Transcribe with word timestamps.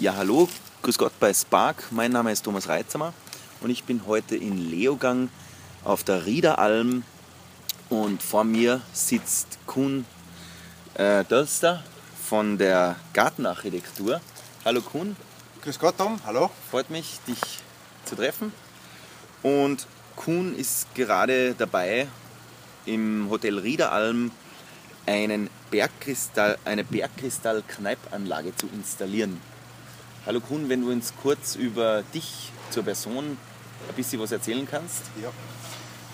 Ja, 0.00 0.16
hallo, 0.16 0.48
grüß 0.80 0.96
Gott 0.96 1.12
bei 1.20 1.34
Spark. 1.34 1.88
Mein 1.90 2.10
Name 2.10 2.32
ist 2.32 2.40
Thomas 2.40 2.70
Reitzamer 2.70 3.12
und 3.60 3.68
ich 3.68 3.84
bin 3.84 4.06
heute 4.06 4.34
in 4.34 4.56
Leogang 4.56 5.28
auf 5.84 6.04
der 6.04 6.24
Riederalm 6.24 7.02
und 7.90 8.22
vor 8.22 8.44
mir 8.44 8.80
sitzt 8.94 9.58
Kuhn 9.66 10.06
äh, 10.94 11.22
Dölster 11.24 11.84
von 12.26 12.56
der 12.56 12.96
Gartenarchitektur. 13.12 14.22
Hallo 14.64 14.80
Kuhn. 14.80 15.14
Grüß 15.60 15.78
Gott 15.78 15.98
Tom, 15.98 16.18
hallo. 16.24 16.48
Freut 16.70 16.88
mich, 16.88 17.20
dich 17.28 17.58
zu 18.06 18.16
treffen. 18.16 18.54
Und 19.42 19.86
Kuhn 20.16 20.56
ist 20.56 20.94
gerade 20.94 21.54
dabei, 21.54 22.08
im 22.86 23.28
Hotel 23.28 23.58
Riederalm 23.58 24.30
einen 25.04 25.50
Bergkristall, 25.70 26.56
eine 26.64 26.84
Bergkristall-Kneipanlage 26.84 28.56
zu 28.56 28.66
installieren. 28.68 29.49
Hallo 30.26 30.40
Kuhn, 30.40 30.68
wenn 30.68 30.82
du 30.82 30.92
uns 30.92 31.14
kurz 31.22 31.54
über 31.56 32.02
dich 32.12 32.52
zur 32.68 32.82
Person 32.82 33.38
ein 33.88 33.94
bisschen 33.96 34.20
was 34.20 34.30
erzählen 34.30 34.68
kannst. 34.70 35.04
Ja. 35.22 35.30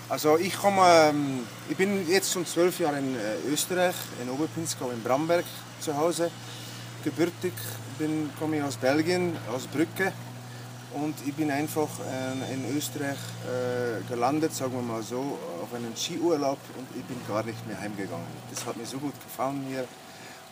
Also 0.07 0.37
ich 0.37 0.57
komme, 0.57 0.81
ähm, 1.09 1.39
ich 1.69 1.75
bin 1.75 2.07
jetzt 2.07 2.31
schon 2.31 2.45
zwölf 2.45 2.79
Jahre 2.79 2.99
in 2.99 3.15
äh, 3.15 3.51
Österreich, 3.51 3.95
in 4.21 4.29
Oberpinskau 4.29 4.91
in 4.91 5.03
Bramberg 5.03 5.43
zu 5.81 5.97
Hause. 5.97 6.31
Gebürtig 7.03 7.51
bin, 7.99 8.29
komme 8.39 8.59
ich 8.59 8.63
aus 8.63 8.77
Belgien, 8.77 9.35
aus 9.53 9.67
Brücke. 9.67 10.13
Und 10.93 11.15
ich 11.25 11.33
bin 11.33 11.51
einfach 11.51 11.89
äh, 11.99 12.53
in 12.53 12.77
Österreich 12.77 13.17
äh, 13.43 14.01
gelandet, 14.09 14.53
sagen 14.55 14.71
wir 14.71 14.81
mal 14.83 15.03
so, 15.03 15.37
auf 15.61 15.73
einen 15.75 15.97
Skiurlaub 15.97 16.59
und 16.77 16.87
ich 16.97 17.03
bin 17.03 17.17
gar 17.27 17.43
nicht 17.43 17.67
mehr 17.67 17.77
heimgegangen. 17.77 18.25
Das 18.51 18.65
hat 18.65 18.77
mir 18.77 18.85
so 18.85 18.99
gut 18.99 19.15
gefallen 19.21 19.65
hier. 19.67 19.85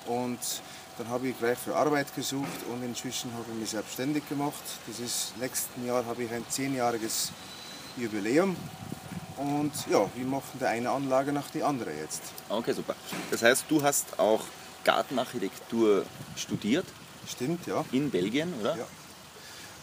Und 0.08 0.40
dann 0.98 1.10
habe 1.10 1.28
ich 1.28 1.38
gleich 1.38 1.58
für 1.58 1.76
Arbeit 1.76 2.14
gesucht 2.16 2.64
und 2.72 2.84
inzwischen 2.84 3.34
habe 3.34 3.46
ich 3.52 3.60
mich 3.60 3.70
selbstständig 3.72 4.28
gemacht. 4.30 4.64
Das 4.88 5.00
ist, 5.00 5.38
nächsten 5.38 5.86
Jahr 5.86 6.06
habe 6.06 6.24
ich 6.24 6.32
ein 6.32 6.46
zehnjähriges 6.50 7.32
Jubiläum. 7.98 8.56
Und 9.38 9.74
ja, 9.92 10.10
wir 10.16 10.26
machen 10.26 10.60
die 10.60 10.66
eine 10.66 10.90
Anlage 10.92 11.34
nach 11.34 11.50
die 11.50 11.62
andere 11.62 11.92
jetzt. 11.94 12.22
Okay, 12.48 12.72
super. 12.72 12.96
Das 13.32 13.44
heißt, 13.44 13.66
du 13.68 13.84
hast 13.84 14.18
auch 14.18 14.42
Gartenarchitektur 14.86 16.06
studiert? 16.38 16.86
Stimmt, 17.28 17.68
ja. 17.68 17.84
In 17.92 18.10
Belgien, 18.10 18.54
oder? 18.62 18.78
Ja. 18.78 18.86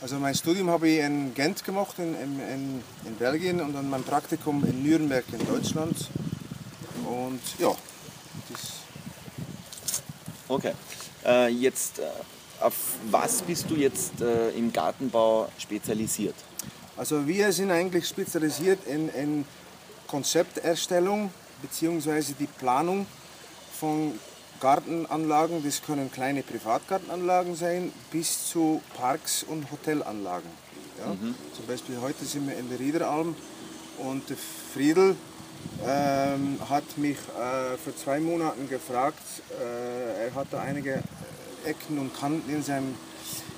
Also 0.01 0.19
mein 0.19 0.35
Studium 0.35 0.71
habe 0.71 0.89
ich 0.89 1.01
in 1.01 1.35
Gent 1.35 1.63
gemacht, 1.65 1.99
in, 1.99 2.15
in, 2.15 2.83
in 3.05 3.17
Belgien, 3.19 3.61
und 3.61 3.75
dann 3.75 3.91
mein 3.91 4.03
Praktikum 4.03 4.65
in 4.65 4.83
Nürnberg 4.83 5.25
in 5.33 5.47
Deutschland. 5.47 6.09
Und 7.05 7.41
ja, 7.59 7.73
das. 8.51 8.82
Okay. 10.53 10.73
Äh, 11.25 11.49
jetzt, 11.49 11.99
äh, 11.99 12.03
auf 12.61 12.75
was 13.11 13.41
bist 13.41 13.71
du 13.71 13.75
jetzt 13.75 14.21
äh, 14.21 14.51
im 14.51 14.71
Gartenbau 14.71 15.49
spezialisiert? 15.57 16.35
Also 16.95 17.27
wir 17.27 17.51
sind 17.53 17.71
eigentlich 17.71 18.07
spezialisiert 18.07 18.87
in, 18.87 19.09
in 19.09 19.45
Konzepterstellung 20.07 21.31
bzw. 21.63 22.35
die 22.39 22.47
Planung 22.47 23.07
von 23.81 24.13
Gartenanlagen. 24.61 25.65
Das 25.65 25.83
können 25.83 26.13
kleine 26.13 26.43
Privatgartenanlagen 26.43 27.57
sein 27.57 27.91
bis 28.11 28.51
zu 28.51 28.83
Parks 28.95 29.45
und 29.45 29.71
Hotelanlagen. 29.71 30.51
Ja? 30.99 31.15
Mhm. 31.15 31.35
Zum 31.57 31.67
Beispiel 31.67 31.99
heute 32.03 32.27
sind 32.27 32.47
wir 32.47 32.59
in 32.59 32.69
der 32.69 32.79
Riederalm 32.79 33.35
und 33.99 34.29
der 34.29 34.37
Friedel 34.75 35.17
ähm, 35.87 36.59
hat 36.69 36.85
mich 36.97 37.17
äh, 37.17 37.77
vor 37.77 37.97
zwei 37.97 38.21
Monaten 38.21 38.69
gefragt, 38.69 39.23
äh, 39.61 40.27
er 40.27 40.35
hatte 40.35 40.61
einige 40.61 41.03
Ecken 41.65 41.99
und 41.99 42.17
Kanten 42.19 42.51
in 42.53 42.63
seinem, 42.63 42.95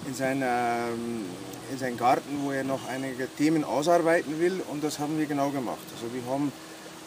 in, 0.07 0.15
seiner, 0.15 0.89
ähm, 0.93 1.25
in 1.71 1.79
seinem 1.79 1.97
Garten, 1.97 2.41
wo 2.43 2.51
er 2.51 2.65
noch 2.65 2.87
einige 2.89 3.29
Themen 3.37 3.65
ausarbeiten 3.65 4.41
will 4.41 4.63
und 4.71 4.83
das 4.83 4.99
haben 4.99 5.19
wir 5.19 5.27
genau 5.27 5.51
gemacht. 5.51 5.85
Also 5.95 6.15
wir 6.15 6.23
haben 6.31 6.53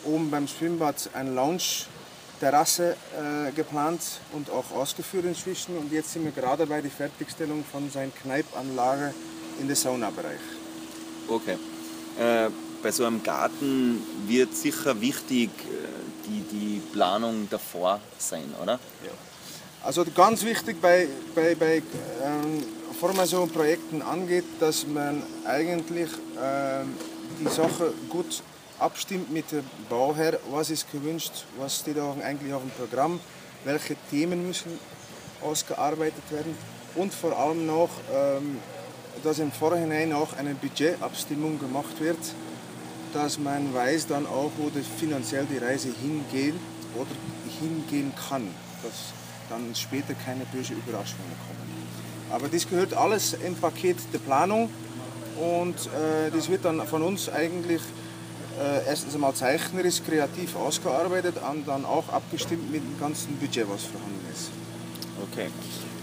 oben 0.05 0.29
beim 0.29 0.47
Schwimmbad 0.47 1.09
eine 1.13 1.31
Lounge-Terrasse 1.31 2.95
äh, 3.17 3.51
geplant 3.51 4.01
und 4.33 4.49
auch 4.49 4.71
ausgeführt 4.71 5.25
inzwischen 5.25 5.77
und 5.77 5.91
jetzt 5.91 6.13
sind 6.13 6.25
wir 6.25 6.31
gerade 6.31 6.65
bei 6.65 6.81
der 6.81 6.91
Fertigstellung 6.91 7.63
von 7.71 7.89
seiner 7.89 8.11
Kneipanlage 8.11 9.13
in 9.59 9.67
der 9.67 9.75
Saunabereich. 9.75 10.39
Okay. 11.27 11.57
Äh, 12.19 12.49
bei 12.81 12.91
so 12.91 13.05
einem 13.05 13.23
Garten 13.23 14.01
wird 14.27 14.55
sicher 14.55 14.99
wichtig 15.01 15.49
äh, 15.49 16.27
die, 16.27 16.41
die 16.51 16.81
Planung 16.93 17.47
davor 17.49 17.99
sein, 18.17 18.53
oder? 18.61 18.73
Ja. 19.03 19.11
Also 19.83 20.03
ganz 20.05 20.43
wichtig 20.43 20.81
bei, 20.81 21.07
bei, 21.33 21.55
bei 21.55 21.81
ähm, 22.23 22.63
bevor 22.89 23.13
man 23.13 23.27
so 23.27 23.45
Projekten 23.45 24.01
angeht, 24.01 24.45
dass 24.59 24.85
man 24.87 25.21
eigentlich 25.45 26.09
ähm, 26.41 26.95
die 27.39 27.47
Sache 27.47 27.93
gut 28.09 28.41
abstimmt 28.79 29.31
mit 29.31 29.51
dem 29.51 29.63
Bauherr, 29.89 30.39
was 30.51 30.69
ist 30.69 30.91
gewünscht, 30.91 31.45
was 31.57 31.77
steht 31.79 31.99
auch 31.99 32.17
eigentlich 32.23 32.53
auf 32.53 32.61
dem 32.61 32.71
Programm, 32.71 33.19
welche 33.65 33.95
Themen 34.09 34.47
müssen 34.47 34.79
ausgearbeitet 35.43 36.23
werden? 36.31 36.57
Und 36.95 37.13
vor 37.13 37.37
allem 37.37 37.67
noch, 37.67 37.89
ähm, 38.11 38.57
dass 39.23 39.39
im 39.39 39.51
Vorhinein 39.51 40.13
auch 40.13 40.35
eine 40.37 40.55
Budgetabstimmung 40.55 41.59
gemacht 41.59 41.99
wird, 41.99 42.17
dass 43.13 43.39
man 43.39 43.73
weiß 43.73 44.07
dann 44.07 44.25
auch, 44.25 44.51
wo 44.57 44.69
das 44.69 44.85
finanziell 44.85 45.45
die 45.45 45.57
Reise 45.57 45.89
hingehen 46.01 46.59
oder 46.95 47.09
hingehen 47.59 48.13
kann. 48.29 48.47
Dass 48.83 49.13
dann 49.49 49.73
später 49.75 50.13
keine 50.13 50.45
böse 50.45 50.73
Überraschungen 50.73 51.35
kommen. 51.47 51.67
Aber 52.29 52.49
das 52.49 52.67
gehört 52.69 52.93
alles 52.93 53.33
im 53.33 53.55
Paket 53.55 53.97
der 54.13 54.19
Planung 54.19 54.69
und 55.39 55.75
äh, 55.75 56.31
das 56.31 56.49
wird 56.49 56.65
dann 56.65 56.85
von 56.87 57.01
uns 57.01 57.29
eigentlich 57.29 57.81
äh, 58.59 58.85
erstens 58.87 59.15
einmal 59.15 59.33
zeichnerisch 59.33 60.01
kreativ 60.03 60.55
ausgearbeitet 60.55 61.35
und 61.51 61.67
dann 61.67 61.85
auch 61.85 62.09
abgestimmt 62.09 62.71
mit 62.71 62.81
dem 62.81 62.99
ganzen 62.99 63.37
Budget, 63.37 63.69
was 63.69 63.83
vorhanden 63.83 64.25
ist. 64.33 64.49
Okay. 65.31 65.47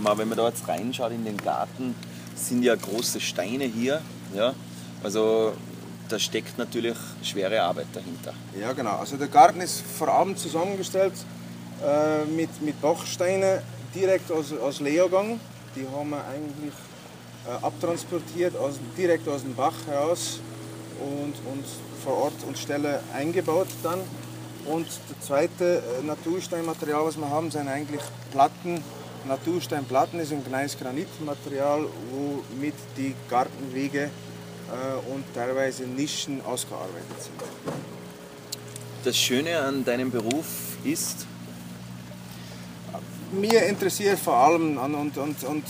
Mal, 0.01 0.17
wenn 0.19 0.29
man 0.29 0.39
da 0.39 0.49
jetzt 0.49 0.67
reinschaut 0.67 1.13
in 1.13 1.25
den 1.25 1.37
Garten, 1.37 1.95
sind 2.35 2.63
ja 2.63 2.75
große 2.75 3.21
Steine 3.21 3.65
hier. 3.65 4.01
Ja? 4.35 4.55
Also 5.03 5.53
da 6.09 6.19
steckt 6.19 6.59
natürlich 6.59 6.97
schwere 7.23 7.63
Arbeit 7.63 7.87
dahinter. 7.93 8.35
Ja, 8.59 8.73
genau. 8.73 8.97
Also 8.97 9.17
der 9.17 9.29
Garten 9.29 9.61
ist 9.61 9.81
vor 9.81 10.09
allem 10.09 10.37
zusammengestellt 10.37 11.15
äh, 11.83 12.25
mit, 12.27 12.63
mit 12.63 12.81
Bachsteinen 12.81 13.61
direkt 13.95 14.31
aus, 14.31 14.53
aus 14.53 14.81
Leogang. 14.81 15.41
Die 15.77 15.87
haben 15.87 16.11
wir 16.11 16.25
eigentlich 16.25 16.75
äh, 17.47 17.65
abtransportiert, 17.65 18.57
aus, 18.57 18.75
direkt 18.97 19.29
aus 19.29 19.43
dem 19.43 19.55
Bach 19.55 19.75
heraus 19.87 20.41
und, 21.01 21.35
und 21.51 21.65
vor 22.05 22.17
Ort 22.25 22.45
und 22.47 22.59
Stelle 22.59 23.01
eingebaut 23.15 23.69
dann. 23.83 24.01
Und 24.67 24.87
das 24.87 25.27
zweite 25.27 25.83
äh, 26.01 26.07
Natursteinmaterial, 26.07 27.05
was 27.05 27.17
wir 27.17 27.29
haben, 27.29 27.51
sind 27.51 27.69
eigentlich 27.69 28.01
Platten. 28.31 28.83
Natursteinplatten 29.27 30.21
ist 30.21 30.33
ein 30.33 30.45
Gneis-Granitmaterial, 30.45 31.87
womit 32.13 32.75
die 32.97 33.15
Gartenwege 33.31 34.11
und 35.13 35.25
teilweise 35.35 35.85
Nischen 35.85 36.45
ausgearbeitet 36.45 37.21
sind. 37.21 37.43
Das 39.05 39.17
Schöne 39.17 39.59
an 39.59 39.85
deinem 39.85 40.11
Beruf 40.11 40.79
ist, 40.85 41.27
mir 43.33 43.63
interessiert 43.67 44.19
vor 44.19 44.35
allem 44.37 44.79
an 44.79 44.95
und, 44.95 45.17
und, 45.19 45.43
und 45.45 45.65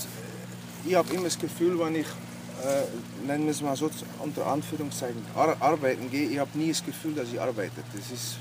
ich 0.85 0.95
habe 0.95 1.13
immer 1.13 1.25
das 1.25 1.39
Gefühl, 1.39 1.79
wenn 1.79 1.95
ich, 1.95 2.05
äh, 2.05 3.25
nennen 3.27 3.45
wir 3.45 3.51
es 3.51 3.61
mal 3.61 3.75
so, 3.75 3.89
unter 4.19 4.45
Anführungszeichen 4.45 5.21
ar 5.35 5.57
arbeiten 5.59 6.09
gehe, 6.11 6.29
ich 6.29 6.39
habe 6.39 6.57
nie 6.57 6.69
das 6.69 6.85
Gefühl, 6.85 7.15
dass 7.15 7.27
ich 7.31 7.41
arbeite. 7.41 7.83
Das 7.93 8.11
ist, 8.11 8.37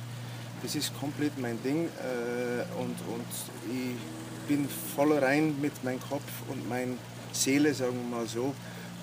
das 0.62 0.74
ist 0.74 0.92
komplett 1.00 1.38
mein 1.38 1.60
Ding 1.62 1.86
äh, 1.86 2.80
und, 2.80 2.96
und 3.12 3.26
ich 3.72 4.48
bin 4.48 4.68
voll 4.94 5.16
rein 5.18 5.56
mit 5.60 5.82
meinem 5.84 6.00
Kopf 6.00 6.30
und 6.48 6.68
meiner 6.68 6.94
Seele, 7.32 7.72
sagen 7.74 7.96
wir 8.10 8.18
mal 8.18 8.26
so. 8.26 8.54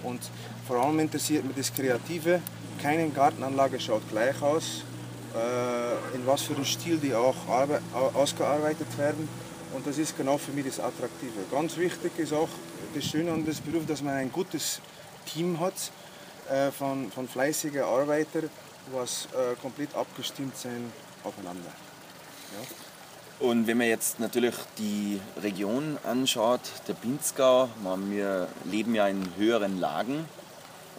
Und 0.04 0.22
vor 0.68 0.78
allem 0.78 1.00
interessiert 1.00 1.46
mich 1.46 1.56
das 1.56 1.74
Kreative. 1.74 2.42
Keine 2.82 3.10
Gartenanlage 3.10 3.80
schaut 3.80 4.08
gleich 4.10 4.42
aus. 4.42 4.84
Äh, 5.34 6.16
in 6.16 6.28
was 6.28 6.42
für 6.42 6.56
einem 6.56 6.66
Stil 6.66 6.98
die 6.98 7.16
auch 7.16 7.36
ausgearbeitet 8.14 8.98
werden. 8.98 9.30
Und 9.74 9.88
das 9.88 9.98
ist 9.98 10.18
genau 10.18 10.38
für 10.38 10.52
mich 10.52 10.66
das 10.66 10.80
Attraktive. 10.80 11.40
Ganz 11.50 11.78
wichtig 11.78 12.12
ist 12.18 12.34
auch 12.34 12.50
das 12.94 13.06
Schöne 13.06 13.32
an 13.32 13.46
das 13.46 13.62
Beruf, 13.62 13.86
dass 13.86 14.02
man 14.02 14.16
ein 14.16 14.32
gutes 14.32 14.82
Team 15.26 15.58
hat 15.60 15.74
äh, 16.50 16.72
von, 16.72 17.10
von 17.12 17.30
fleißigen 17.30 17.82
Arbeitern, 17.82 18.50
was 18.92 19.28
äh, 19.28 19.56
komplett 19.62 19.96
abgestimmt 19.96 20.58
sind 20.58 20.92
aufeinander. 21.24 21.72
Ja. 22.60 22.91
Und 23.42 23.66
wenn 23.66 23.80
man 23.80 23.88
jetzt 23.88 24.20
natürlich 24.20 24.54
die 24.78 25.20
Region 25.42 25.98
anschaut, 26.04 26.62
der 26.88 26.94
Pinzgau, 26.94 27.70
wir 28.12 28.48
leben 28.66 28.94
ja 28.94 29.08
in 29.08 29.24
höheren 29.36 29.80
Lagen 29.80 30.26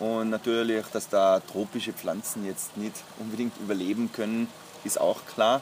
und 0.00 0.30
natürlich, 0.30 0.84
dass 0.86 1.08
da 1.08 1.38
tropische 1.38 1.92
Pflanzen 1.92 2.44
jetzt 2.44 2.76
nicht 2.76 2.96
unbedingt 3.20 3.52
überleben 3.60 4.10
können, 4.12 4.48
ist 4.82 5.00
auch 5.00 5.20
klar. 5.32 5.60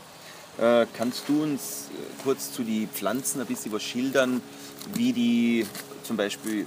Äh, 0.57 0.87
kannst 0.97 1.29
du 1.29 1.43
uns 1.43 1.89
äh, 1.91 2.23
kurz 2.23 2.51
zu 2.51 2.63
den 2.63 2.89
Pflanzen 2.89 3.43
ein 3.43 3.47
bisschen 3.47 3.73
was 3.73 3.83
schildern, 3.83 4.41
wie 4.95 5.13
die 5.13 5.67
zum 6.03 6.17
Beispiel 6.17 6.65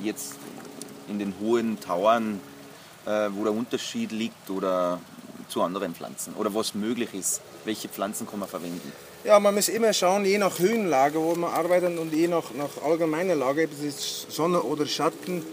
jetzt 0.00 0.34
in 1.08 1.18
den 1.18 1.34
hohen 1.40 1.80
Tauern, 1.80 2.40
äh, 3.06 3.28
wo 3.32 3.42
der 3.42 3.52
Unterschied 3.52 4.12
liegt 4.12 4.50
oder 4.50 5.00
zu 5.48 5.62
anderen 5.62 5.96
Pflanzen? 5.96 6.34
Oder 6.34 6.54
was 6.54 6.74
möglich 6.74 7.12
ist? 7.12 7.40
Welche 7.64 7.88
Pflanzen 7.88 8.28
kann 8.28 8.38
man 8.38 8.48
verwenden? 8.48 8.92
Ja, 9.24 9.38
man 9.38 9.54
muss 9.54 9.68
immer 9.68 9.92
schauen, 9.92 10.24
je 10.24 10.36
nach 10.36 10.58
Höhenlage, 10.58 11.20
wo 11.20 11.36
man 11.36 11.52
arbeitet 11.52 11.96
und 11.96 12.12
je 12.12 12.26
nach, 12.26 12.52
nach 12.54 12.82
allgemeiner 12.84 13.36
Lage, 13.36 13.68
ob 13.70 13.86
es 13.86 14.26
Sonne 14.28 14.60
oder 14.60 14.84
Schatten 14.84 15.44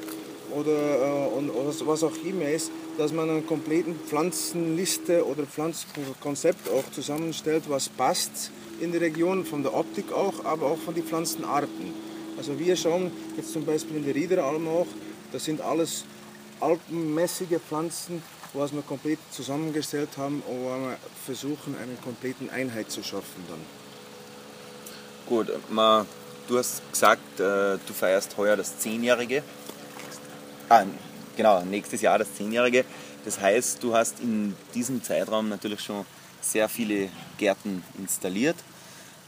oder, 0.56 0.72
äh, 0.72 1.38
und, 1.38 1.52
oder 1.52 1.72
was 1.86 2.04
auch 2.04 2.16
immer 2.26 2.50
ist, 2.50 2.72
dass 2.98 3.14
man 3.14 3.30
eine 3.30 3.44
komplette 3.44 3.94
Pflanzenliste 4.08 5.24
oder 5.24 5.44
Pflanzenkonzept 5.44 6.68
auch 6.72 6.92
zusammenstellt, 6.92 7.66
was 7.68 7.90
passt 7.90 8.50
in 8.82 8.92
der 8.92 9.02
Region, 9.02 9.46
von 9.46 9.62
der 9.62 9.76
Optik 9.76 10.12
auch, 10.14 10.46
aber 10.46 10.66
auch 10.66 10.80
von 10.80 10.96
den 10.96 11.04
Pflanzenarten. 11.04 11.94
Also 12.40 12.58
wir 12.58 12.76
schauen 12.76 13.12
jetzt 13.38 13.54
zum 13.54 13.66
Beispiel 13.66 13.98
in 13.98 14.06
der 14.06 14.16
Riederalm 14.16 14.68
auch, 14.68 14.88
das 15.32 15.46
sind 15.46 15.62
alles 15.62 16.06
alpenmäßige 16.60 17.60
Pflanzen, 17.68 18.24
was 18.54 18.74
wir 18.74 18.82
komplett 18.82 19.20
zusammengestellt 19.32 20.10
haben 20.18 20.42
wo 20.48 20.70
wir 20.70 20.98
versuchen, 21.26 21.76
eine 21.82 21.96
komplette 22.04 22.52
Einheit 22.52 22.92
zu 22.92 23.04
schaffen 23.04 23.44
dann. 23.48 23.60
Gut, 25.28 25.48
ma, 25.70 26.06
du 26.48 26.58
hast 26.58 26.82
gesagt, 26.92 27.40
äh, 27.40 27.78
du 27.78 27.94
feierst 27.94 28.36
heuer 28.38 28.58
das 28.58 28.80
Zehnjährige. 28.80 29.44
Ah, 30.68 30.84
genau, 31.38 31.62
nächstes 31.64 32.02
Jahr 32.02 32.18
das 32.18 32.34
Zehnjährige. 32.34 32.86
Das 33.26 33.40
heißt, 33.40 33.84
du 33.84 33.94
hast 33.94 34.20
in 34.22 34.56
diesem 34.74 35.04
Zeitraum 35.04 35.50
natürlich 35.50 35.82
schon 35.82 36.06
sehr 36.42 36.70
viele 36.70 37.10
Gärten 37.38 37.84
installiert. 37.98 38.56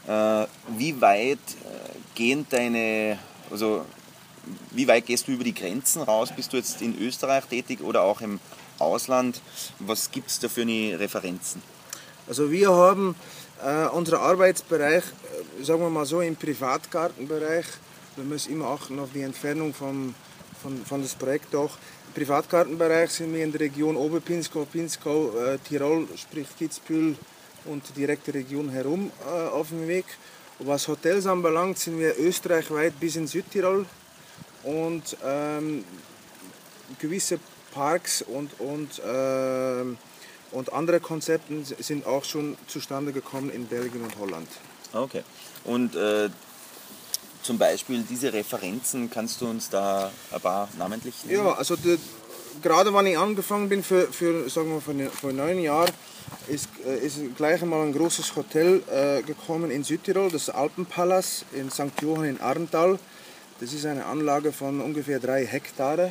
Äh, 0.06 0.46
wie 0.76 1.00
weit 1.00 1.38
äh, 1.38 1.94
gehen 2.14 2.46
deine, 2.50 3.18
also 3.50 3.84
wie 4.70 4.88
weit 4.88 5.06
gehst 5.06 5.28
du 5.28 5.32
über 5.32 5.44
die 5.44 5.54
Grenzen 5.54 6.02
raus? 6.02 6.30
Bist 6.34 6.52
du 6.52 6.56
jetzt 6.56 6.82
in 6.82 6.98
Österreich 6.98 7.44
tätig 7.44 7.80
oder 7.80 8.02
auch 8.02 8.20
im 8.20 8.40
Ausland? 8.78 9.40
Was 9.78 10.10
gibt 10.10 10.30
es 10.30 10.38
da 10.38 10.48
für 10.48 10.62
eine 10.62 10.98
Referenzen? 10.98 11.62
Also 12.26 12.50
wir 12.50 12.70
haben 12.70 13.14
äh, 13.62 13.86
unseren 13.86 14.20
Arbeitsbereich, 14.20 15.04
äh, 15.60 15.64
sagen 15.64 15.80
wir 15.80 15.90
mal 15.90 16.06
so, 16.06 16.20
im 16.20 16.36
Privatgartenbereich. 16.36 17.66
Wir 18.16 18.24
müssen 18.24 18.52
immer 18.52 18.66
achten 18.66 18.98
auf 18.98 19.10
die 19.14 19.22
Entfernung 19.22 19.74
vom, 19.74 20.14
von, 20.62 20.84
von 20.84 21.02
das 21.02 21.14
Projekt 21.14 21.54
auch. 21.54 21.70
Im 22.08 22.14
Privatgartenbereich 22.14 23.10
sind 23.10 23.32
wir 23.34 23.42
in 23.44 23.52
der 23.52 23.60
Region 23.62 23.96
Oberpinskau, 23.96 24.66
Pinskau, 24.70 25.30
äh, 25.36 25.58
Tirol, 25.58 26.08
sprich 26.16 26.48
Kitzbühel 26.58 27.16
und 27.64 27.96
direkte 27.96 28.34
Region 28.34 28.70
herum 28.70 29.10
äh, 29.26 29.48
auf 29.48 29.68
dem 29.68 29.88
Weg. 29.88 30.06
Was 30.58 30.86
Hotels 30.88 31.26
anbelangt, 31.26 31.78
sind 31.78 31.98
wir 31.98 32.18
österreichweit 32.18 32.98
bis 33.00 33.16
in 33.16 33.26
Südtirol 33.26 33.86
und 34.62 35.16
ähm, 35.24 35.84
gewisse 36.98 37.38
Parks 37.72 38.22
und, 38.22 38.50
und, 38.60 38.98
äh, 38.98 39.84
und 40.52 40.72
andere 40.72 41.00
Konzepte 41.00 41.62
sind 41.78 42.06
auch 42.06 42.24
schon 42.24 42.56
zustande 42.66 43.12
gekommen 43.12 43.50
in 43.50 43.66
Belgien 43.66 44.02
und 44.02 44.18
Holland. 44.18 44.48
Okay. 44.92 45.22
Und 45.64 45.96
äh, 45.96 46.28
zum 47.42 47.58
Beispiel 47.58 48.04
diese 48.08 48.32
Referenzen, 48.32 49.10
kannst 49.10 49.40
du 49.40 49.48
uns 49.48 49.68
da 49.68 50.10
ein 50.30 50.40
paar 50.40 50.68
namentlich 50.78 51.14
nennen? 51.24 51.44
Ja, 51.44 51.52
also 51.52 51.76
die, 51.76 51.98
gerade 52.62 52.92
wenn 52.94 53.06
ich 53.06 53.18
angefangen 53.18 53.68
bin, 53.68 53.82
für, 53.82 54.06
für, 54.08 54.48
sagen 54.48 54.70
wir, 54.70 54.80
vor, 54.80 54.94
vor 55.18 55.32
neun 55.32 55.58
Jahren, 55.58 55.90
ist, 56.48 56.68
äh, 56.86 56.98
ist 56.98 57.18
gleich 57.36 57.62
einmal 57.62 57.86
ein 57.86 57.92
großes 57.92 58.36
Hotel 58.36 58.82
äh, 58.90 59.22
gekommen 59.22 59.70
in 59.70 59.84
Südtirol, 59.84 60.30
das 60.30 60.50
Alpenpalast 60.50 61.46
in 61.52 61.70
St. 61.70 62.00
Johann 62.00 62.24
in 62.24 62.40
Arntal. 62.40 62.98
Das 63.62 63.72
ist 63.72 63.86
eine 63.86 64.06
Anlage 64.06 64.50
von 64.50 64.80
ungefähr 64.80 65.20
drei 65.20 65.46
Hektare. 65.46 66.10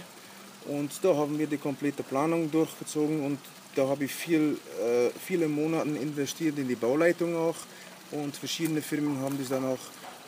Und 0.67 0.89
da 1.01 1.17
haben 1.17 1.37
wir 1.37 1.47
die 1.47 1.57
komplette 1.57 2.01
Planung 2.01 2.49
durchgezogen 2.49 3.25
und 3.25 3.39
da 3.75 3.89
habe 3.89 4.05
ich 4.05 4.15
viel, 4.15 4.57
äh, 4.79 5.09
viele 5.19 5.49
Monate 5.49 5.89
investiert 5.89 6.57
in 6.57 6.69
die 6.69 6.75
Bauleitung 6.75 7.35
auch 7.35 7.57
und 8.11 8.37
verschiedene 8.37 8.81
Firmen 8.81 9.19
haben 9.19 9.37
das 9.37 9.49
dann 9.49 9.65
auch 9.65 9.79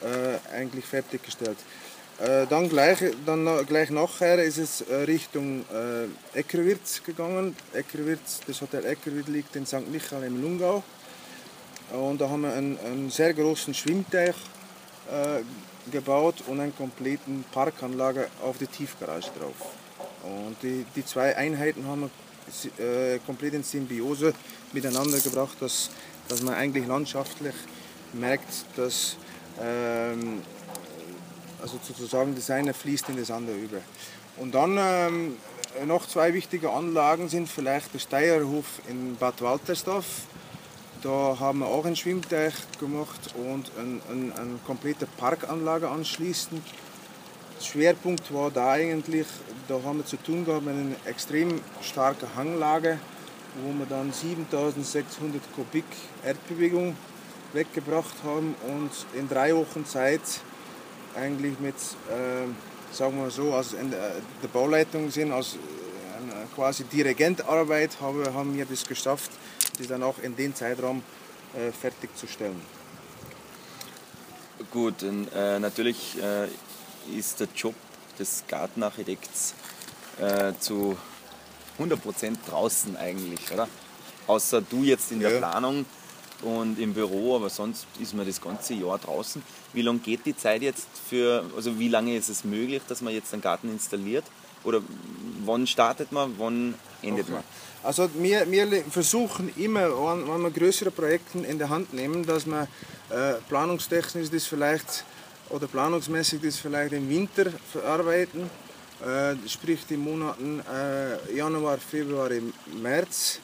äh, 0.06 0.54
eigentlich 0.54 0.84
fertiggestellt. 0.84 1.56
Äh, 2.20 2.46
dann, 2.48 2.68
gleich, 2.68 3.00
dann 3.26 3.48
gleich 3.68 3.90
nachher 3.90 4.44
ist 4.44 4.58
es 4.58 4.82
äh, 4.82 4.94
Richtung 5.04 5.64
äh, 5.72 6.38
Eckerwirz 6.38 7.04
gegangen. 7.06 7.56
Eckerwirz, 7.72 8.42
das 8.46 8.60
Hotel 8.60 8.84
Eckerwirz 8.84 9.30
liegt 9.30 9.56
in 9.56 9.66
St. 9.66 9.90
Michael 9.90 10.24
im 10.26 10.42
Lungau. 10.42 10.84
Und 11.90 12.20
da 12.20 12.28
haben 12.30 12.42
wir 12.42 12.52
einen, 12.52 12.78
einen 12.80 13.10
sehr 13.10 13.34
großen 13.34 13.74
Schwimmteich 13.74 14.36
äh, 15.10 15.42
gebaut 15.92 16.44
und 16.48 16.60
eine 16.60 16.72
komplette 16.72 17.30
Parkanlage 17.52 18.28
auf 18.42 18.58
die 18.58 18.68
Tiefgarage 18.68 19.30
drauf. 19.40 19.56
Und 20.24 20.56
die, 20.62 20.86
die 20.96 21.06
zwei 21.06 21.36
Einheiten 21.36 21.86
haben 21.86 22.10
wir 22.78 22.86
äh, 22.86 23.20
komplett 23.26 23.54
in 23.54 23.64
Symbiose 23.64 24.34
miteinander 24.72 25.20
gebracht, 25.20 25.58
dass, 25.60 25.90
dass 26.28 26.42
man 26.42 26.54
eigentlich 26.54 26.88
landschaftlich 26.88 27.56
merkt, 28.14 28.66
dass 28.76 29.18
ähm, 29.62 30.42
also 31.62 31.80
sozusagen 31.82 32.36
das 32.36 32.50
eine 32.50 32.74
fließt 32.74 33.10
in 33.10 33.18
das 33.18 33.32
andere 33.32 33.56
über. 33.56 33.78
Und 34.38 34.54
dann 34.54 34.78
ähm, 34.80 35.38
noch 35.86 36.08
zwei 36.08 36.34
wichtige 36.34 36.72
Anlagen 36.72 37.30
sind 37.30 37.50
vielleicht 37.50 37.94
der 37.94 38.00
Steierhof 38.00 38.66
in 38.90 39.16
Bad 39.16 39.42
Waltersdorf. 39.42 40.06
Da 41.04 41.36
haben 41.38 41.60
wir 41.60 41.68
auch 41.68 41.84
einen 41.84 41.98
Schwimmteich 41.98 42.54
gemacht 42.80 43.36
und 43.36 43.70
eine 43.78 44.00
ein, 44.10 44.32
ein 44.38 44.60
komplette 44.66 45.06
Parkanlage 45.18 45.90
anschließend. 45.90 46.64
Schwerpunkt 47.62 48.34
war 48.34 48.52
da 48.52 48.72
eigentlich, 48.72 49.28
da 49.68 49.82
haben 49.84 49.98
wir 49.98 50.06
zu 50.06 50.16
tun 50.16 50.46
gehabt 50.46 50.66
mit 50.66 50.76
einer 50.76 50.96
extrem 51.06 51.60
starken 51.82 52.34
Hanglage, 52.38 53.00
wo 53.62 53.78
wir 53.78 53.86
dann 53.86 54.14
7600 54.14 55.42
Kubik 55.54 55.84
Erdbewegung 56.24 56.96
weggebracht 57.52 58.16
haben 58.24 58.56
und 58.70 58.92
in 59.20 59.28
drei 59.28 59.54
Wochen 59.58 59.86
Zeit 59.86 60.22
eigentlich 61.16 61.60
mit, 61.60 61.76
äh, 61.76 62.48
sagen 62.96 63.18
wir 63.18 63.30
so, 63.30 63.54
als 63.54 63.74
in 63.74 63.92
der 63.92 64.48
Bauleitung 64.54 65.10
sind, 65.10 65.34
als 65.34 65.56
äh, 65.56 66.56
quasi 66.56 66.86
Dirigentarbeit 66.86 67.98
haben 68.00 68.56
wir 68.56 68.66
das 68.66 68.86
geschafft, 68.86 69.32
das 69.78 69.88
dann 69.88 70.04
auch 70.04 70.20
in 70.20 70.36
den 70.36 70.56
Zeitraum 70.56 71.04
äh, 71.56 71.72
fertigzustellen. 71.72 72.62
Gut, 74.72 75.04
und, 75.04 75.28
äh, 75.36 75.60
natürlich 75.60 76.18
äh, 76.22 76.48
ist 77.18 77.40
der 77.40 77.48
Job 77.56 77.76
des 78.18 78.44
Gartenarchitekts 78.48 79.54
äh, 80.20 80.54
zu 80.60 80.98
100% 81.80 82.38
draußen 82.48 82.98
eigentlich, 82.98 83.52
oder? 83.52 83.68
Außer 84.28 84.62
du 84.62 84.84
jetzt 84.84 85.12
in 85.12 85.20
der 85.20 85.32
ja. 85.32 85.38
Planung 85.40 85.86
und 86.44 86.80
im 86.80 86.94
Büro, 86.94 87.36
aber 87.36 87.50
sonst 87.50 87.88
ist 88.00 88.14
man 88.14 88.26
das 88.26 88.40
ganze 88.40 88.74
Jahr 88.74 88.98
draußen. 89.00 89.42
Wie 89.74 89.82
lange 89.82 90.00
geht 90.00 90.26
die 90.26 90.36
Zeit 90.36 90.62
jetzt 90.62 90.88
für, 91.10 91.46
also 91.56 91.80
wie 91.80 91.90
lange 91.90 92.16
ist 92.16 92.30
es 92.30 92.44
möglich, 92.44 92.82
dass 92.88 93.02
man 93.02 93.14
jetzt 93.14 93.34
einen 93.34 93.42
Garten 93.42 93.70
installiert? 93.70 94.26
Oder 94.64 94.82
wann 95.46 95.68
startet 95.68 96.12
man, 96.12 96.34
wann 96.38 96.76
endet 97.02 97.26
okay. 97.26 97.34
man? 97.34 97.44
Also 97.84 98.10
wir, 98.16 98.50
wir 98.50 98.84
versuchen 98.86 99.52
immer, 99.58 99.90
wenn 99.92 100.42
wir 100.42 100.52
größere 100.52 100.90
Projekte 100.90 101.40
in 101.40 101.58
der 101.58 101.70
Hand 101.70 101.94
nehmen, 101.94 102.26
dass 102.26 102.46
man 102.46 102.68
äh, 103.10 103.34
planungstechnisch 103.50 104.30
das 104.30 104.46
vielleicht 104.46 105.04
oder 105.50 105.68
planungsmäßig 105.68 106.42
das 106.42 106.58
vielleicht 106.58 106.94
im 106.94 107.10
Winter 107.10 107.52
verarbeiten, 107.72 108.50
äh, 109.06 109.36
sprich 109.50 109.86
die 109.90 109.98
Monaten 109.98 110.62
äh, 110.62 111.36
Januar, 111.36 111.78
Februar, 111.78 112.30
März. 112.82 113.40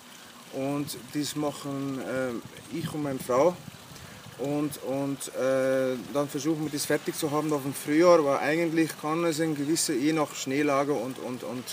Und 0.53 0.97
das 1.13 1.35
machen 1.35 1.99
äh, 1.99 2.77
ich 2.77 2.91
und 2.93 3.03
meine 3.03 3.19
Frau. 3.19 3.55
Und, 4.39 4.81
und 4.83 5.35
äh, 5.35 5.97
dann 6.13 6.29
versuchen 6.29 6.63
wir 6.63 6.71
das 6.71 6.85
fertig 6.85 7.15
zu 7.17 7.31
haben 7.31 7.51
auf 7.51 7.63
dem 7.63 7.73
Frühjahr, 7.73 8.23
weil 8.23 8.37
eigentlich 8.37 8.89
kann 9.01 9.25
es 9.25 9.39
in 9.39 9.53
gewisse, 9.53 9.93
je 9.93 10.13
nach 10.13 10.33
Schneelage 10.33 10.93
und, 10.93 11.19
und, 11.19 11.43
und, 11.43 11.63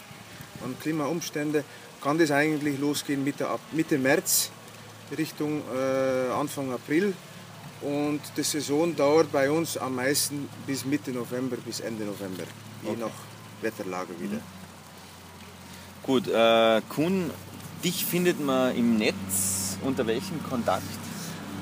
und 0.64 0.80
Klimaumstände, 0.80 1.62
kann 2.02 2.18
das 2.18 2.32
eigentlich 2.32 2.78
losgehen 2.80 3.22
Mitte, 3.22 3.46
Mitte 3.72 3.98
März 3.98 4.50
Richtung 5.16 5.62
äh, 5.72 6.32
Anfang 6.32 6.72
April. 6.72 7.14
Und 7.82 8.20
die 8.36 8.42
Saison 8.42 8.96
dauert 8.96 9.30
bei 9.30 9.50
uns 9.50 9.76
am 9.76 9.96
meisten 9.96 10.48
bis 10.66 10.84
Mitte 10.84 11.12
November, 11.12 11.56
bis 11.56 11.80
Ende 11.80 12.04
November, 12.04 12.44
je 12.82 12.90
okay. 12.90 13.00
nach 13.00 13.62
Wetterlage 13.62 14.18
wieder. 14.18 14.38
Gut, 16.02 16.26
äh, 16.26 16.80
Kuhn, 16.88 17.30
dich 17.84 18.04
findet 18.04 18.40
man 18.40 18.74
im 18.74 18.96
Netz 18.96 19.76
unter 19.82 20.06
welchem 20.06 20.42
Kontakt? 20.48 21.05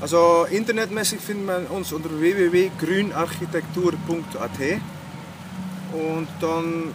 Also 0.00 0.46
internetmäßig 0.50 1.20
findet 1.20 1.46
man 1.46 1.66
uns 1.66 1.92
unter 1.92 2.18
www.grünarchitektur.at 2.18 4.80
und 5.92 6.28
dann, 6.40 6.94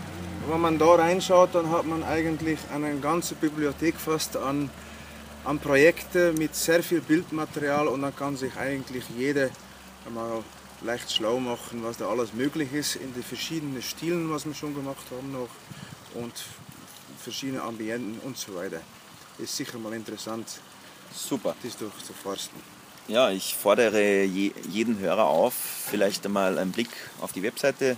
wenn 0.50 0.62
man 0.62 0.78
da 0.78 0.96
reinschaut, 0.96 1.56
dann 1.56 1.72
hat 1.72 1.86
man 1.86 2.04
eigentlich 2.04 2.60
eine 2.74 3.00
ganze 3.00 3.36
Bibliothek 3.36 3.96
fast 3.96 4.36
an 4.38 4.70
an 5.46 5.60
Projekte 5.60 6.34
mit 6.34 6.56
sehr 6.56 6.84
viel 6.84 7.02
Bildmaterial 7.02 7.88
und 7.88 8.02
dann 8.02 8.16
kann 8.16 8.36
sich 8.36 8.56
eigentlich 8.58 9.04
jeder 9.18 9.50
mal 10.14 10.44
leicht 10.82 11.12
schlau 11.12 11.40
machen, 11.40 11.84
was 11.84 11.98
da 11.98 12.08
alles 12.08 12.34
möglich 12.34 12.74
ist 12.74 12.98
in 12.98 13.14
den 13.14 13.24
verschiedenen 13.24 13.82
Stilen, 13.82 14.30
was 14.30 14.46
wir 14.46 14.54
schon 14.54 14.76
gemacht 14.76 15.06
haben 15.12 15.32
noch 15.32 15.50
und 16.16 16.34
verschiedene 17.22 17.62
Ambienten 17.62 18.20
und 18.26 18.38
so 18.38 18.56
weiter. 18.56 18.82
Ist 19.38 19.56
sicher 19.56 19.78
mal 19.78 19.94
interessant, 19.94 20.48
Super. 21.14 21.56
das 21.64 21.78
durchzuforsten. 21.78 22.79
Ja, 23.10 23.32
ich 23.32 23.56
fordere 23.56 24.24
je, 24.24 24.52
jeden 24.70 25.00
Hörer 25.00 25.26
auf, 25.26 25.56
vielleicht 25.90 26.28
einmal 26.28 26.60
einen 26.60 26.72
Blick 26.72 26.92
auf 27.22 27.32
die 27.32 27.42
Webseite 27.42 27.98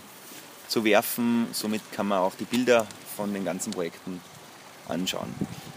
zu 0.70 0.86
werfen. 0.86 1.48
Somit 1.51 1.82
kann 1.91 2.08
man 2.08 2.20
auch 2.20 2.34
die 2.36 2.46
Bilder 2.46 2.88
von 3.18 3.34
den 3.34 3.44
ganzen 3.44 3.72
Projekten 3.72 4.22
anschauen. 4.88 5.36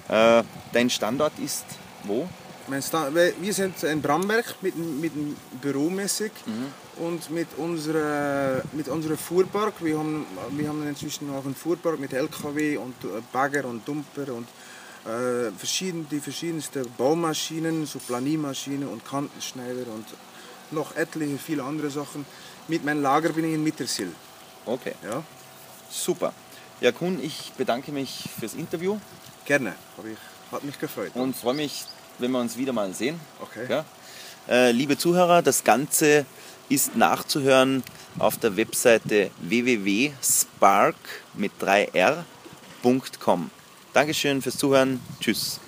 Äh, 0.08 0.44
dein 0.72 0.88
Standort 0.88 1.32
ist 1.40 1.64
wo? 2.04 2.28
Wir 2.68 3.52
sind 3.52 3.82
in 3.82 4.00
Bramberg 4.00 4.54
mit, 4.62 4.76
mit 4.76 5.14
dem 5.14 5.36
Büromäßig 5.60 6.30
und 6.96 7.28
mit 7.30 7.48
unserer, 7.56 8.62
mit 8.72 8.86
unserer 8.86 9.16
Fuhrpark. 9.16 9.74
Wir 9.80 9.98
haben, 9.98 10.26
wir 10.52 10.68
haben 10.68 10.86
inzwischen 10.86 11.28
auch 11.34 11.44
einen 11.44 11.56
Fuhrpark 11.56 11.98
mit 11.98 12.12
LKW 12.12 12.76
und 12.76 12.94
äh, 13.02 13.20
Bagger 13.32 13.64
und 13.64 13.86
Dumper 13.86 14.32
und 14.32 14.46
äh, 15.04 15.50
verschieden, 15.56 16.06
die 16.10 16.20
verschiedensten 16.20 16.84
Baumaschinen, 16.96 17.86
so 17.86 17.98
Planiermaschinen 17.98 18.88
und 18.88 19.04
Kantenschneider 19.04 19.86
und 19.92 20.06
noch 20.70 20.96
etliche 20.96 21.38
viele 21.38 21.62
andere 21.62 21.90
Sachen. 21.90 22.24
Mit 22.68 22.84
meinem 22.84 23.02
Lager 23.02 23.30
bin 23.30 23.44
ich 23.44 23.54
in 23.54 23.62
Mittersill. 23.62 24.12
Okay, 24.66 24.94
Ja, 25.02 25.22
super. 25.90 26.32
Ja, 26.80 26.90
Kuhn, 26.90 27.22
ich 27.22 27.52
bedanke 27.56 27.92
mich 27.92 28.24
fürs 28.38 28.54
Interview 28.54 28.98
gerne. 29.44 29.74
Ich, 29.98 30.16
hat 30.52 30.64
mich 30.64 30.78
gefreut. 30.78 31.12
und 31.14 31.36
freue 31.36 31.54
mich, 31.54 31.84
wenn 32.18 32.30
wir 32.32 32.40
uns 32.40 32.56
wieder 32.56 32.72
mal 32.72 32.92
sehen. 32.94 33.20
Okay. 33.40 33.66
Ja? 33.68 33.84
Äh, 34.48 34.72
liebe 34.72 34.98
Zuhörer, 34.98 35.42
das 35.42 35.64
Ganze 35.64 36.26
ist 36.68 36.96
nachzuhören 36.96 37.82
auf 38.18 38.38
der 38.38 38.56
Webseite 38.56 39.30
www.spark 39.40 40.96
mit 41.34 41.52
3r.com. 41.60 43.50
Dankeschön 43.94 44.42
fürs 44.42 44.58
Zuhören. 44.58 45.00
Tschüss. 45.20 45.60